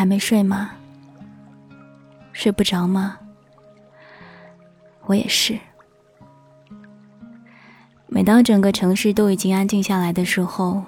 [0.00, 0.70] 还没睡吗？
[2.32, 3.18] 睡不着吗？
[5.04, 5.58] 我也是。
[8.06, 10.82] 每当整个城市都已经安静下来的时候，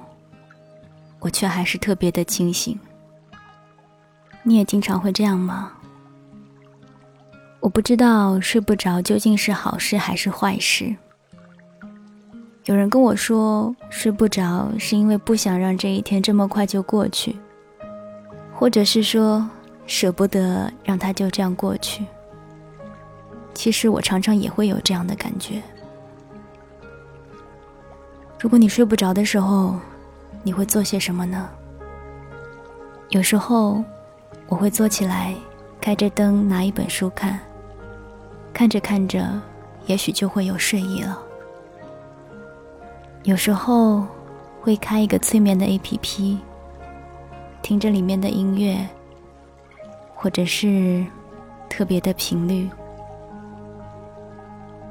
[1.18, 2.80] 我却还是特别的清醒。
[4.44, 5.74] 你也经常会这样吗？
[7.60, 10.96] 我不知道睡不着究竟是好事还是坏事。
[12.64, 17.36] 有人跟我说，睡不着是因为不想让这一天这么快就过去，
[18.62, 19.44] 或者是说
[19.88, 22.06] 舍不得让它就这样过去。
[23.54, 25.60] 其实我常常也会有这样的感觉。
[28.38, 29.80] 如果你睡不着的时候，
[30.44, 31.50] 你会做些什么呢？
[33.08, 33.82] 有时候
[34.46, 35.34] 我会坐起来，
[35.80, 37.40] 开着灯，拿一本书看，
[38.54, 39.42] 看着看着，
[39.86, 41.18] 也许就会有睡意了。
[43.24, 44.06] 有时候
[44.60, 46.38] 会开一个催眠的 APP，
[47.62, 48.76] 听着里面的音乐，
[50.14, 51.06] 或者是
[51.68, 52.68] 特别的频率。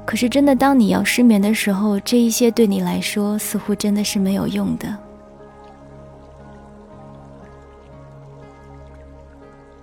[0.04, 4.98] 可是，真的，当你要失眠的时候，这一些对你来说似乎真的是没有用的。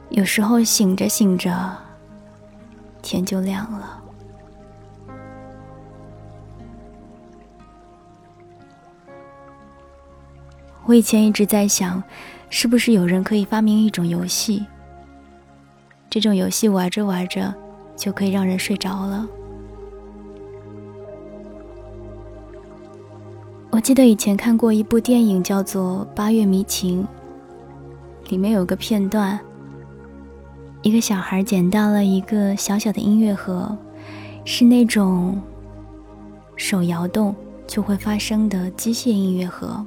[0.09, 1.77] 有时候醒着醒着，
[3.01, 4.03] 天就亮了。
[10.85, 12.03] 我以前一直在想，
[12.49, 14.65] 是不是有人可以发明一种游戏？
[16.09, 17.53] 这种游戏玩着玩着
[17.95, 19.27] 就可以让人睡着了。
[23.69, 27.07] 我记得以前看过一部电影，叫做《八月迷情》，
[28.31, 29.39] 里面有个片段，
[30.81, 33.77] 一个小孩捡到了一个小小的音乐盒，
[34.43, 35.39] 是那种
[36.55, 37.35] 手摇动
[37.67, 39.85] 就会发声的机械音乐盒。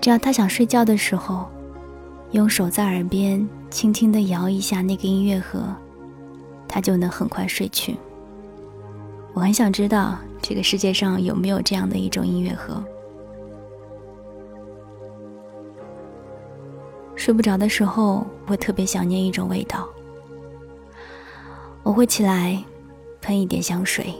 [0.00, 1.46] 只要他想睡觉的时候，
[2.30, 5.62] 用手在耳边轻轻地摇一下那个音乐盒，
[6.66, 7.96] 他就能很快睡去。
[9.34, 12.82] 我很想知道这个世界上有没有这样的一种音乐盒。
[17.14, 19.86] 睡不着的时候，会特别想念一种味道。
[21.82, 22.62] 我会起来
[23.20, 24.14] 喷一点香水。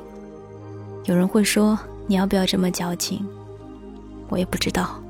[1.04, 3.26] 有人会说：“你要不要这么矫情？”
[4.28, 5.00] 我也不知道。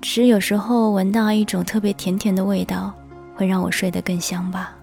[0.00, 2.92] 只是有时候闻到一种特别甜甜的味道，
[3.34, 4.74] 会让我睡得更香吧。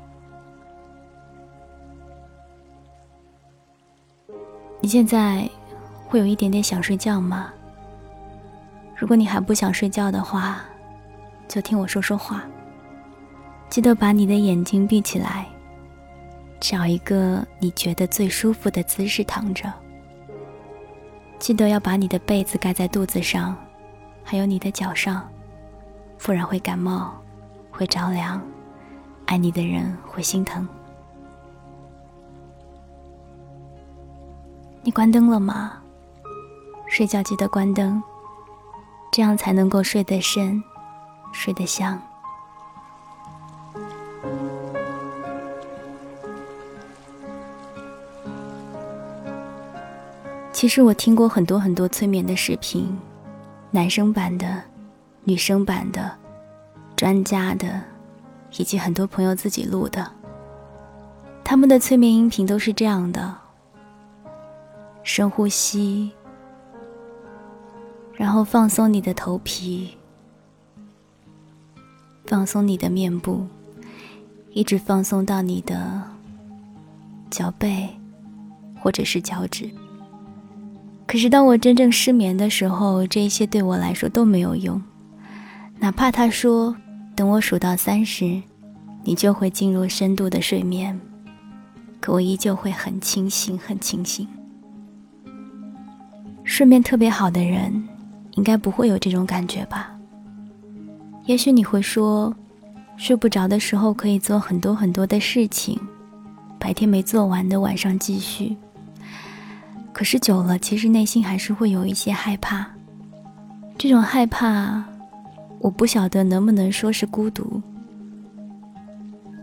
[4.81, 5.49] 你现在
[6.07, 7.53] 会有一点点想睡觉吗？
[8.95, 10.61] 如果你还不想睡觉的话，
[11.47, 12.43] 就听我说说话。
[13.69, 15.47] 记得把你的眼睛闭起来，
[16.59, 19.71] 找一个你觉得最舒服的姿势躺着。
[21.39, 23.55] 记得要把你的被子盖在肚子上。
[24.23, 25.29] 还有你的脚上，
[26.17, 27.13] 不然会感冒，
[27.69, 28.41] 会着凉，
[29.25, 30.67] 爱你的人会心疼。
[34.81, 35.73] 你关灯了吗？
[36.87, 38.01] 睡觉记得关灯，
[39.11, 40.63] 这样才能够睡得深，
[41.31, 42.01] 睡得香。
[50.51, 52.97] 其实我听过很多很多催眠的视频。
[53.75, 54.61] 男生版的、
[55.23, 56.15] 女生版的、
[56.95, 57.81] 专家的，
[58.59, 60.11] 以及很多朋友自己录的，
[61.43, 63.35] 他们的催眠音频都是这样的：
[65.01, 66.11] 深呼吸，
[68.13, 69.97] 然后放松你的头皮，
[72.25, 73.47] 放松你的面部，
[74.51, 75.99] 一直放松到你的
[77.31, 77.89] 脚背
[78.79, 79.67] 或者是脚趾。
[81.05, 84.81] 可是，当我真正失眠的时候，这一些对我来说都没有用。
[85.79, 86.75] 哪怕他说
[87.15, 88.41] 等我数到三十，
[89.03, 90.99] 你就会进入深度的睡眠，
[91.99, 94.27] 可我依旧会很清醒，很清醒。
[96.43, 97.87] 睡眠特别好的人，
[98.31, 99.91] 应该不会有这种感觉吧？
[101.25, 102.33] 也许你会说，
[102.97, 105.79] 睡不着的时候可以做很多很多的事情，
[106.57, 108.55] 白天没做完的晚上继续。
[109.93, 112.65] 可是久了，其实内心还是会有一些害怕。
[113.77, 114.83] 这种害怕，
[115.59, 117.61] 我不晓得能不能说是孤独。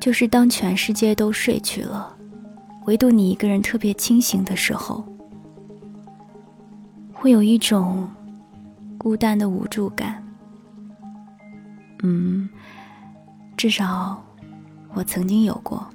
[0.00, 2.16] 就是当全世界都睡去了，
[2.86, 5.04] 唯独你一个人特别清醒的时候，
[7.12, 8.08] 会有一种
[8.98, 10.22] 孤单的无助感。
[12.02, 12.48] 嗯，
[13.56, 14.20] 至少
[14.94, 15.86] 我曾经有过。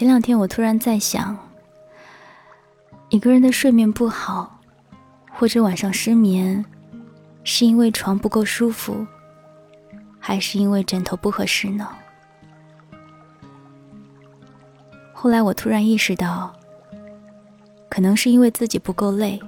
[0.00, 1.36] 前两天我突然在想，
[3.10, 4.58] 一个人的睡眠不好，
[5.30, 6.64] 或者晚上失眠，
[7.44, 9.06] 是因为床不够舒服，
[10.18, 11.86] 还是因为枕头不合适呢？
[15.12, 16.50] 后来我突然意识到，
[17.90, 19.38] 可能是因为自己不够累，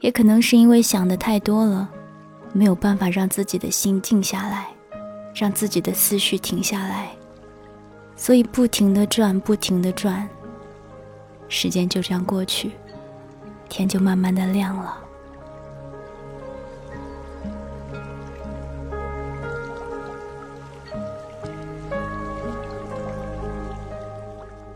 [0.00, 1.90] 也可能是因为想的太多了，
[2.54, 4.68] 没有办法让自己的心静下来，
[5.34, 7.10] 让自己的思绪停下来，
[8.22, 10.28] 所以不停的转，不停的转。
[11.48, 12.70] 时间就这样过去，
[13.68, 14.96] 天就慢慢的亮了。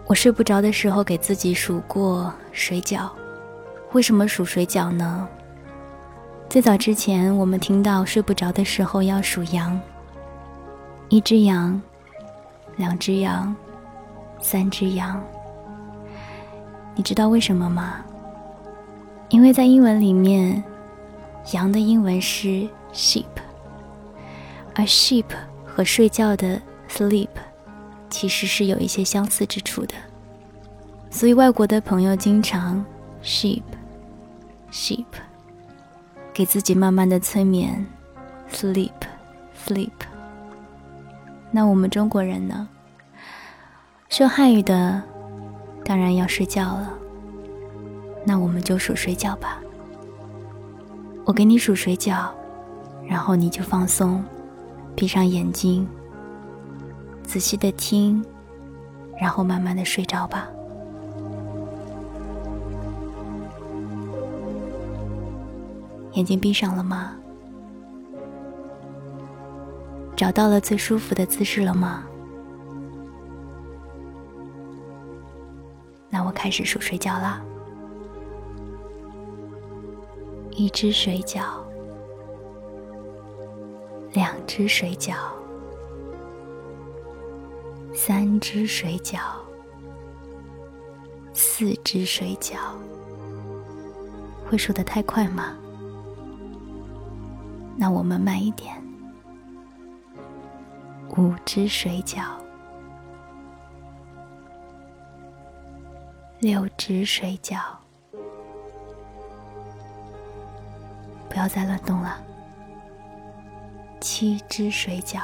[0.07, 3.09] 我睡不着的时候，给自己数过水饺。
[3.93, 5.29] 为什么数水饺呢？
[6.49, 9.81] 最早之前，我们听到睡不着的时候要数羊，
[11.09, 11.81] 一只羊，
[12.77, 13.55] 两只羊，
[14.41, 15.23] 三只羊。
[16.95, 18.05] 你知道为什么吗？
[19.29, 20.63] 因为在英文里面，
[21.53, 23.25] 羊的英文是 sheep，
[24.75, 25.25] 而 sheep
[25.65, 27.29] 和睡觉的 sleep
[28.09, 29.95] 其实是有一些相似之处的，
[31.11, 32.85] 所以外国的朋友经常
[33.23, 35.05] sheep，sheep，
[36.33, 37.85] 给自己慢慢的催眠
[38.51, 39.91] ，sleep，sleep。
[41.57, 42.69] 那我们中国人呢？
[44.11, 45.03] 说汉语的。
[45.87, 46.93] 当然要睡觉了，
[48.27, 49.59] 那我们就数水饺吧。
[51.25, 52.29] 我给你数水饺，
[53.09, 54.23] 然后你就放松，
[54.95, 55.89] 闭上眼睛，
[57.23, 58.23] 仔细的听，
[59.19, 60.49] 然后慢慢的睡着吧。
[66.13, 67.17] 眼睛闭上了吗？
[70.17, 72.05] 找到了最舒服的姿势了吗？
[76.09, 77.45] 那我开始数水饺了，
[80.53, 81.43] 一只水饺，
[84.15, 85.15] 两只水饺，
[87.93, 89.19] 三只水饺，
[91.35, 92.55] 四只水饺。
[94.49, 95.55] 会数的太快吗？
[97.77, 98.75] 那我们慢一点，
[101.17, 102.23] 五只水饺。
[106.41, 107.59] 六只水饺，
[111.31, 112.23] 不要再乱动了。
[113.99, 115.21] 七只水饺，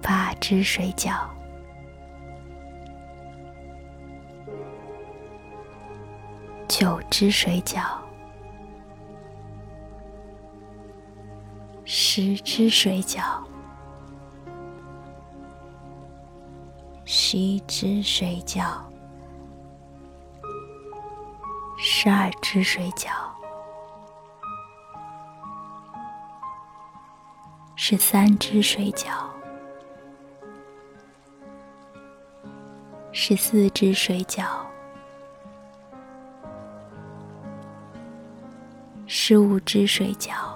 [0.00, 1.26] 八只水饺，
[6.68, 7.82] 九只水饺，
[12.12, 13.22] 十只水饺。
[17.04, 18.64] 十一只水饺，
[21.78, 23.10] 十二只水饺，
[27.76, 29.12] 十三只水饺，
[33.12, 34.44] 十四只水饺，
[39.06, 40.49] 十五只水饺。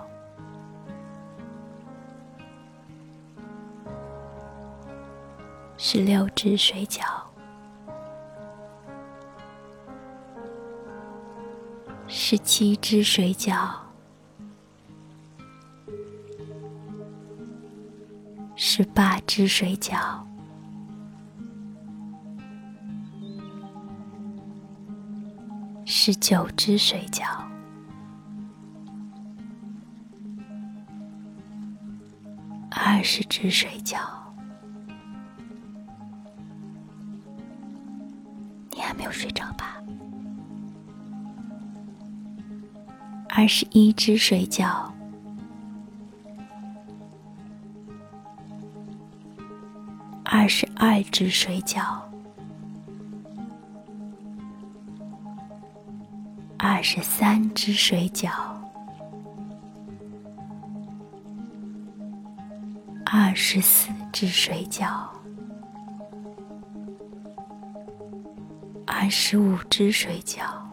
[5.95, 7.05] 十六只水饺，
[12.09, 13.71] 十七只水饺，
[18.57, 20.19] 十八只水饺，
[25.87, 27.23] 十九只水饺，
[32.73, 34.24] 二十只水饺。
[43.45, 44.91] 二十一只水饺，
[50.25, 52.01] 二十二只水饺，
[56.57, 58.31] 二十三只水饺，
[63.05, 65.07] 二十四只水饺。
[68.87, 70.64] 二十五只水饺，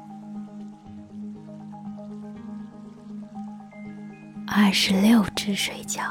[4.53, 6.03] 二十六只水饺。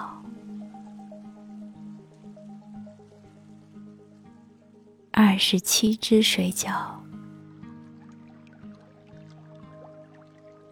[5.13, 6.91] 二十七只水饺。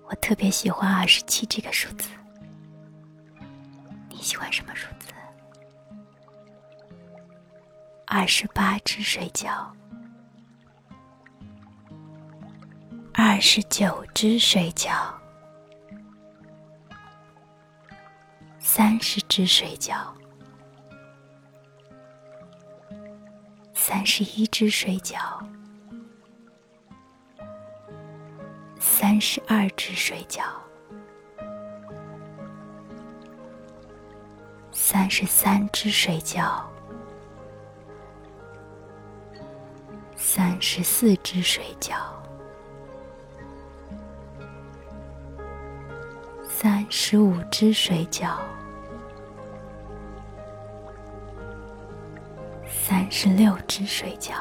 [0.09, 2.09] 我特别喜欢二十七这个数字。
[4.09, 5.13] 你喜欢什么数字？
[8.07, 9.67] 二十八只水饺。
[13.13, 15.13] 二十九只水饺。
[18.61, 20.09] 三十只水饺，
[23.73, 25.17] 三十一只水饺，
[28.79, 30.43] 三十二只水饺，
[34.73, 36.63] 三十三只水饺，
[40.17, 41.97] 三十四只水饺。
[46.61, 48.33] 三十五只水饺，
[52.69, 54.33] 三十六只水饺，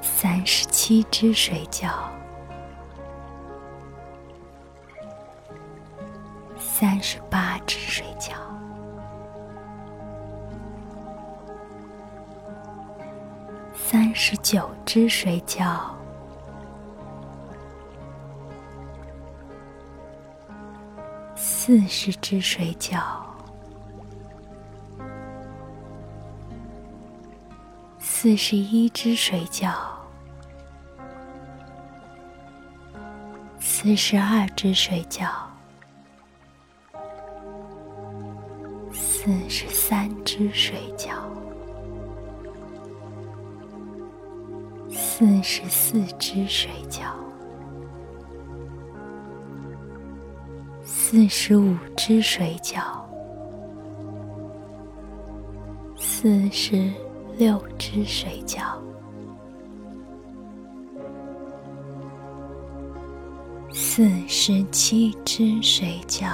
[0.00, 1.92] 三十七只水饺，
[6.58, 8.32] 三十八只水饺，
[13.72, 15.97] 三十九只水饺。
[21.68, 22.98] 四十只水饺，
[27.98, 29.70] 四十一只水饺，
[33.60, 35.28] 四十二只水饺，
[38.90, 41.16] 四十三只水饺，
[44.90, 47.17] 四十四只水饺。
[51.10, 52.82] 四十五只水饺，
[55.96, 56.92] 四十
[57.38, 58.60] 六只水饺，
[63.72, 66.30] 四十七只水饺，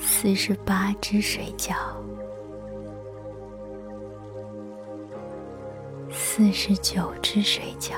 [0.00, 1.76] 四十八只水饺，
[6.10, 7.94] 四十九只水饺。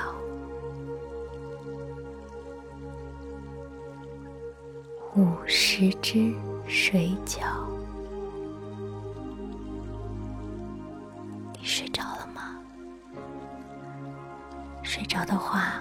[5.17, 6.35] 五十只
[6.67, 7.45] 水饺，
[11.53, 12.59] 你睡着了吗？
[14.83, 15.81] 睡着的话，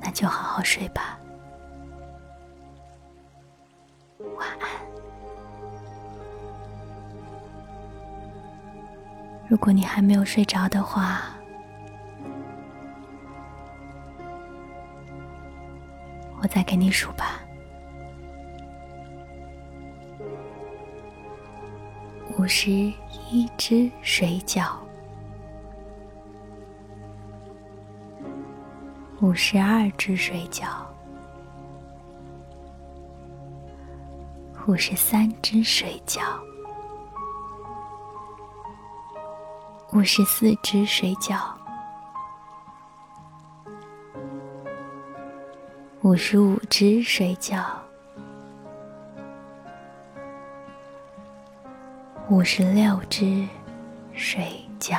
[0.00, 1.18] 那就好好睡吧。
[4.36, 4.68] 晚安。
[9.48, 11.22] 如果你还没有睡着的话，
[16.40, 17.41] 我再给你数吧。
[22.42, 24.72] 五十一只水饺，
[29.20, 30.66] 五十二只水饺，
[34.66, 36.20] 五十三只水饺，
[39.92, 41.38] 五十四只水饺，
[46.00, 47.62] 五十五只水饺。
[52.32, 53.46] 五十六只
[54.14, 54.96] 水饺，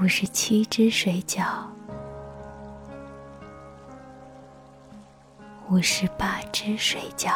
[0.00, 1.44] 五十七只水饺，
[5.68, 7.32] 五十八只水饺，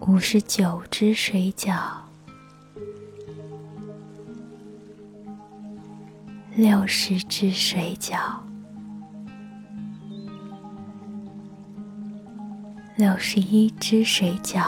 [0.00, 1.74] 五十九只水饺，
[6.54, 8.18] 六十只水饺。
[13.02, 14.62] 六十一只水饺，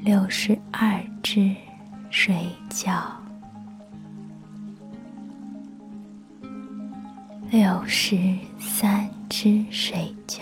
[0.00, 1.54] 六十二只
[2.08, 2.34] 水
[2.70, 3.02] 饺，
[7.50, 8.16] 六十
[8.58, 10.40] 三只水饺，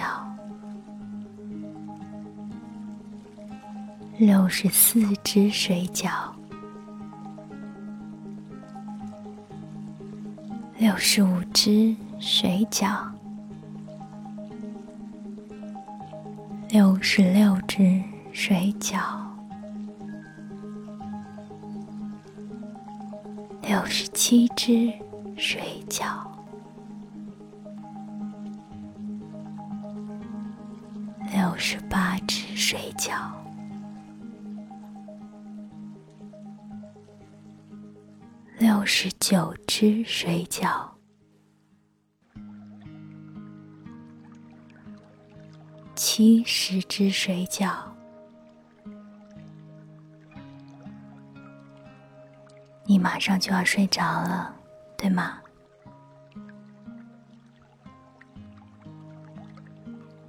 [4.18, 6.08] 六十四只水饺，
[10.78, 13.15] 六十五只水饺。
[16.68, 18.98] 六十六只水饺，
[23.62, 24.92] 六十七只
[25.36, 26.04] 水饺，
[31.32, 33.12] 六十八只水饺，
[38.58, 40.95] 六十九只水饺。
[46.18, 47.74] 七十只水饺，
[52.84, 54.56] 你马上就要睡着了，
[54.96, 55.42] 对吗？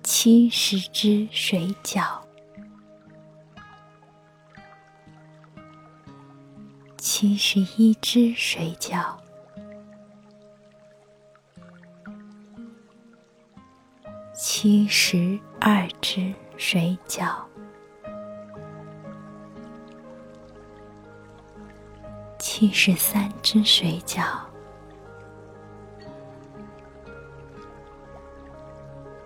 [0.04, 2.20] 七十只水饺，
[6.98, 9.16] 七十一只水饺，
[14.60, 17.30] 七十二只水饺，
[22.40, 24.24] 七十三只水饺。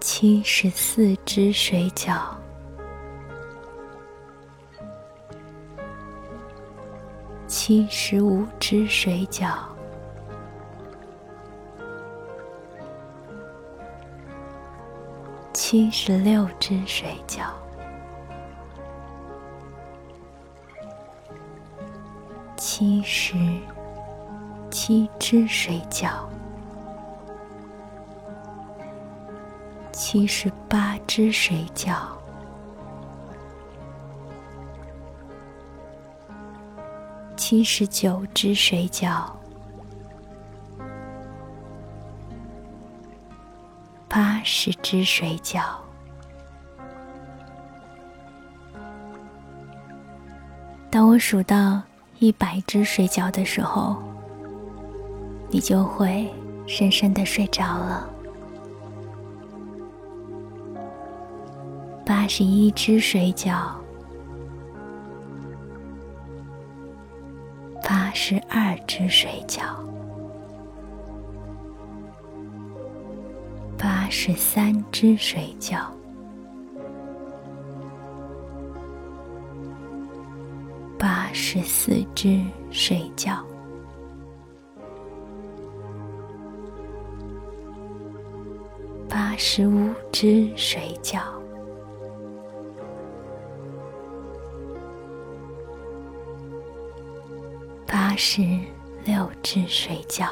[0.01, 2.35] 七十四只水饺，
[7.47, 9.70] 七十五只水饺，
[15.71, 17.45] 七十六只水饺，
[22.57, 23.35] 七十
[24.69, 26.09] 七只水饺。
[29.93, 31.93] 七十八只水饺，
[37.37, 39.23] 七十九只水饺，
[44.43, 45.61] 十只水饺。
[50.89, 51.81] 当我数到
[52.19, 53.95] 一百只水饺的时候，
[55.49, 56.29] 你就会
[56.67, 58.09] 深深的睡着了。
[62.05, 63.71] 八十一只水饺，
[67.81, 69.61] 八十二只水饺，
[74.11, 75.85] 八十三只水饺，
[80.99, 83.37] 八十四只水饺，
[89.07, 91.21] 八十五只水饺。
[97.87, 98.41] 八十
[99.05, 100.27] 六只水饺，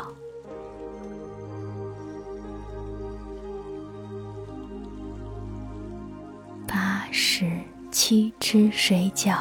[8.01, 9.35] 七只水饺，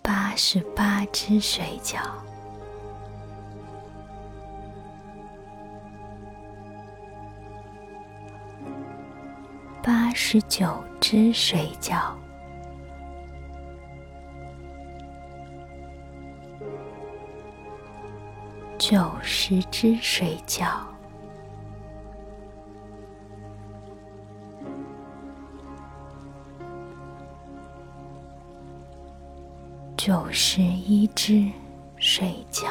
[0.00, 1.98] 八十八只水饺，
[9.82, 10.82] 八十九。
[10.98, 12.14] 只水饺，
[18.78, 20.66] 九十只水饺，
[30.06, 31.50] 九十一只
[31.96, 32.68] 水饺。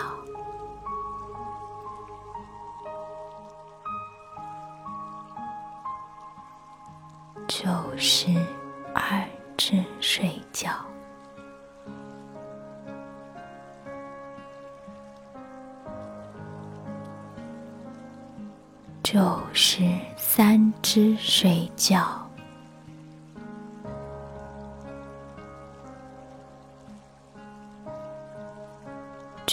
[7.45, 7.67] 九
[7.97, 8.27] 十
[8.93, 10.69] 二只水饺，
[19.03, 19.83] 九十
[20.15, 22.24] 三只水饺，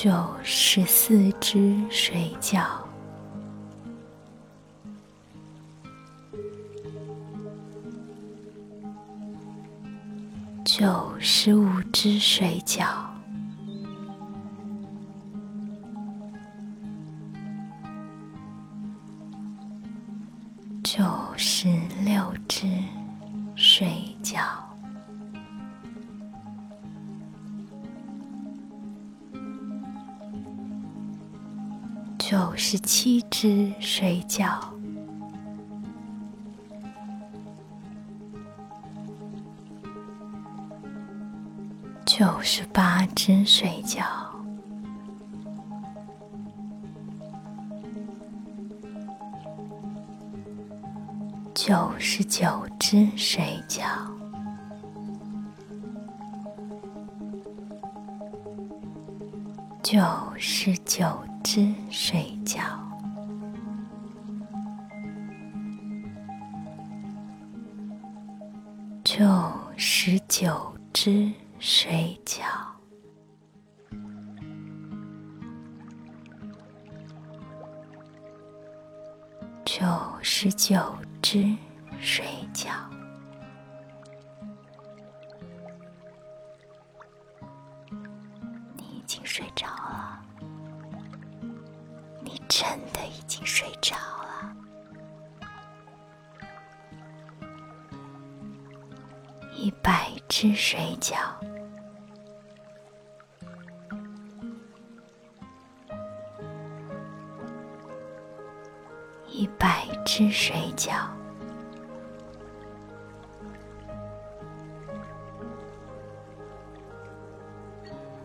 [0.03, 0.11] 九
[0.43, 2.67] 十四只水饺。
[10.65, 12.85] 九十五只水饺，
[20.83, 21.05] 九
[21.37, 21.69] 十
[22.05, 22.67] 六只
[23.55, 23.87] 水
[24.21, 24.62] 饺，
[32.65, 34.57] 十七只水饺。
[42.07, 44.05] 九十八只水饺，
[51.53, 53.83] 九十九只水饺，
[59.83, 60.01] 九
[60.39, 61.05] 十九
[61.43, 62.61] 只水饺，
[69.05, 69.25] 九
[69.77, 71.33] 十九只。
[71.65, 72.43] 水饺，
[79.65, 79.87] 九
[80.23, 80.77] 十九
[81.23, 81.57] 只
[82.01, 82.71] 水饺，
[92.55, 94.55] 真的已经睡着了。
[99.57, 101.17] 一百只水饺，
[109.27, 111.09] 一百只水饺，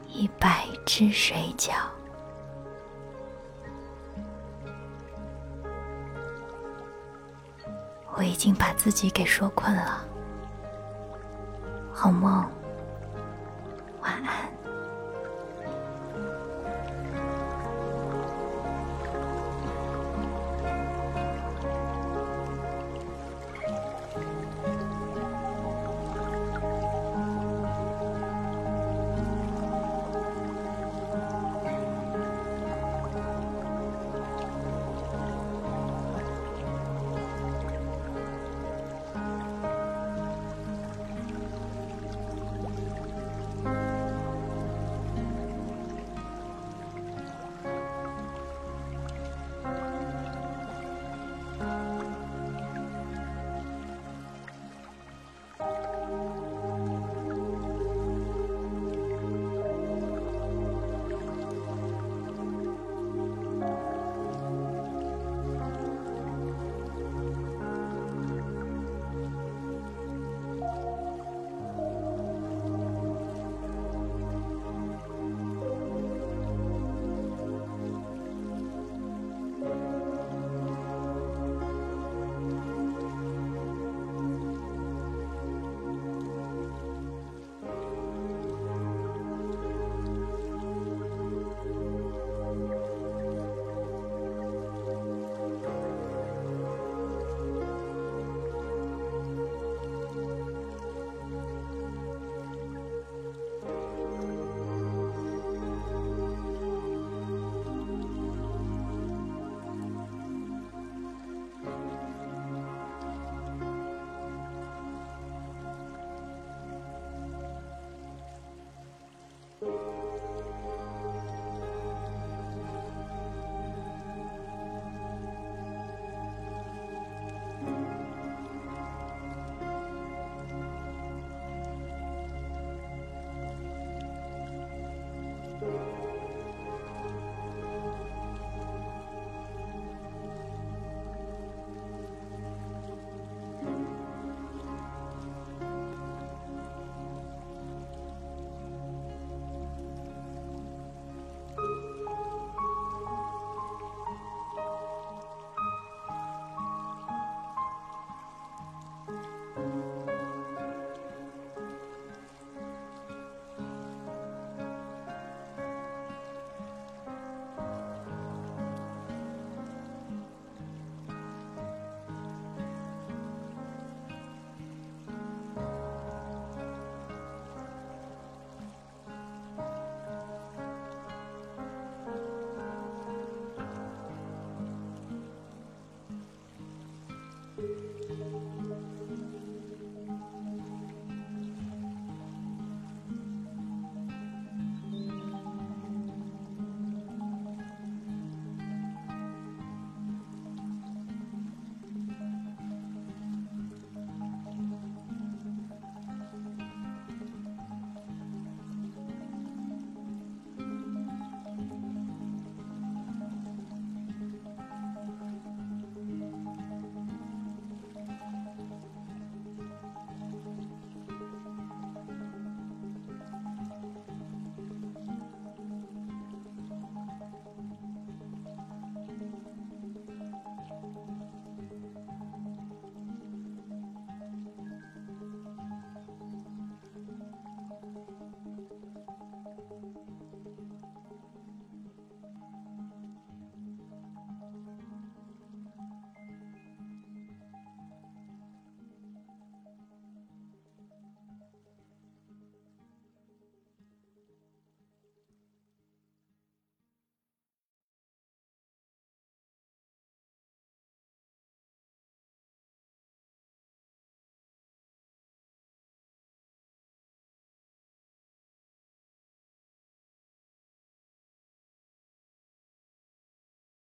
[0.10, 1.72] 一百只水饺。
[8.18, 10.04] 我已经把自己给说困了。
[11.94, 12.44] 好梦，
[14.02, 14.57] 晚安。